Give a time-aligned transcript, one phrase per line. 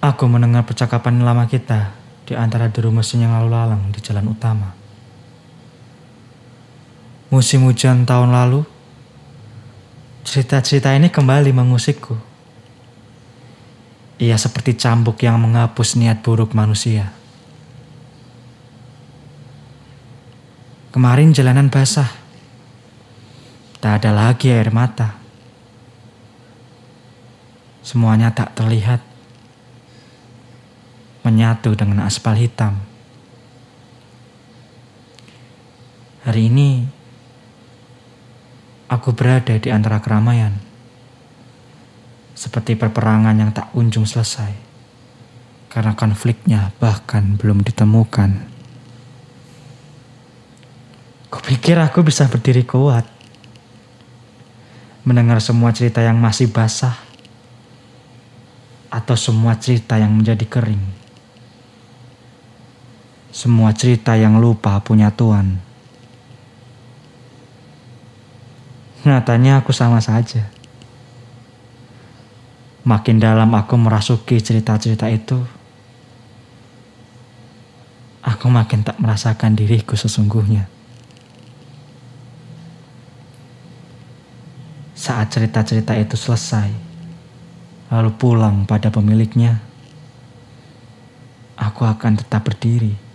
[0.00, 1.96] Aku mendengar percakapan lama kita
[2.28, 4.76] di antara deru mesin yang lalu lalang di jalan utama.
[7.32, 8.62] Musim hujan tahun lalu,
[10.22, 12.14] cerita-cerita ini kembali mengusikku.
[14.20, 17.12] Ia seperti cambuk yang menghapus niat buruk manusia.
[20.92, 22.08] Kemarin jalanan basah.
[23.80, 25.20] Tak ada lagi air mata.
[27.84, 29.15] Semuanya tak terlihat
[31.26, 32.78] menyatu dengan aspal hitam.
[36.22, 36.86] Hari ini,
[38.86, 40.54] aku berada di antara keramaian,
[42.38, 44.54] seperti perperangan yang tak kunjung selesai,
[45.66, 48.54] karena konfliknya bahkan belum ditemukan.
[51.26, 53.06] Kupikir aku bisa berdiri kuat,
[55.02, 56.94] mendengar semua cerita yang masih basah,
[58.90, 61.05] atau semua cerita yang menjadi kering
[63.36, 65.60] semua cerita yang lupa punya Tuhan.
[69.04, 70.48] Nyatanya aku sama saja.
[72.88, 75.36] Makin dalam aku merasuki cerita-cerita itu,
[78.24, 80.64] aku makin tak merasakan diriku sesungguhnya.
[84.96, 86.72] Saat cerita-cerita itu selesai,
[87.92, 89.60] lalu pulang pada pemiliknya,
[91.60, 93.05] aku akan tetap berdiri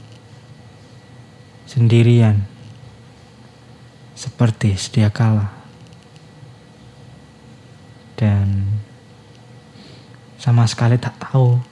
[1.72, 2.44] sendirian,
[4.12, 5.48] seperti sedia kala.
[8.20, 8.68] Dan
[10.36, 11.64] sama sekali tak tahu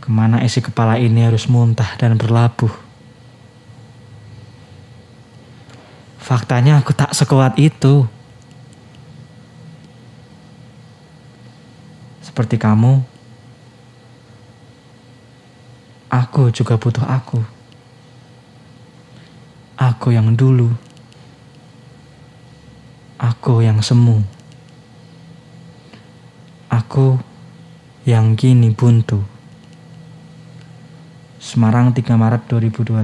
[0.00, 2.72] ke mana isi kepala ini harus muntah dan berlabuh.
[6.24, 8.08] Faktanya aku tak sekuat itu.
[12.24, 13.04] Seperti kamu,
[16.08, 17.63] aku juga butuh aku.
[19.84, 20.72] Aku yang dulu.
[23.20, 24.24] Aku yang semu.
[26.72, 27.20] Aku
[28.08, 29.20] yang kini buntu.
[31.36, 32.96] Semarang 3 Maret 2021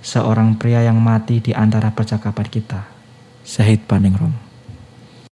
[0.00, 2.88] Seorang pria yang mati di antara percakapan kita
[3.44, 4.45] Syahid Paningrum